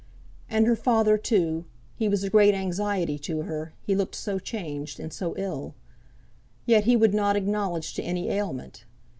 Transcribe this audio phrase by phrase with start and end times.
[0.49, 1.65] And her father, too
[1.95, 5.75] he was a great anxiety to her, he looked so changed and so ill.
[6.65, 8.85] Yet he would not acknowledge to any ailment.